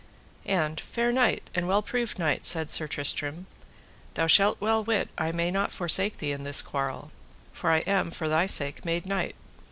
And 0.47 0.79
fair 0.81 1.11
knight, 1.11 1.47
and 1.53 1.67
well 1.67 1.83
proved 1.83 2.17
knight, 2.17 2.43
said 2.43 2.71
Sir 2.71 2.87
Tristram, 2.87 3.45
thou 4.15 4.25
shalt 4.25 4.59
well 4.59 4.83
wit 4.83 5.09
I 5.15 5.31
may 5.31 5.51
not 5.51 5.71
forsake 5.71 6.17
thee 6.17 6.31
in 6.31 6.41
this 6.41 6.63
quarrel, 6.63 7.11
for 7.53 7.69
I 7.69 7.81
am 7.81 8.09
for 8.09 8.27
thy 8.27 8.47
sake 8.47 8.83
made 8.83 9.05
knight. 9.05 9.35